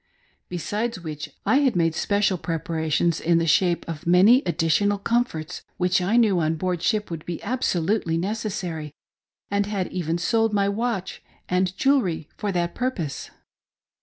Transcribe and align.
Besides 0.49 1.01
which 1.01 1.29
I 1.45 1.57
had 1.57 1.75
made 1.75 1.93
special 1.93 2.39
preparations 2.39 3.21
in 3.21 3.37
the 3.37 3.45
shape 3.45 3.87
of 3.87 4.07
many 4.07 4.41
additional 4.47 4.97
comforts 4.97 5.61
which 5.77 6.01
I 6.01 6.17
knew 6.17 6.39
on 6.39 6.55
board 6.55 6.81
ship 6.81 7.11
would 7.11 7.23
be 7.23 7.39
absolutely 7.43 8.17
necessary, 8.17 8.95
and 9.51 9.67
had 9.67 9.89
even 9.93 10.17
sold 10.17 10.53
my 10.53 10.67
watch 10.67 11.21
and 11.47 11.67
jewelr)f 11.77 12.25
for 12.35 12.51
that 12.51 12.73
purpose. 12.73 13.29